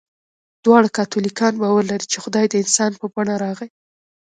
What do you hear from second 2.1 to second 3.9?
چې خدای د انسان په بڼه راغی.